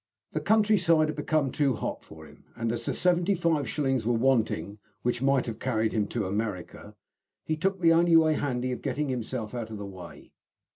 [0.31, 4.15] The countryside had become too hot for him; and, as the seventy five shillings were
[4.15, 6.95] wanting which might have carried him to America,
[7.43, 10.33] he took the only way handy of getting himself out of the way.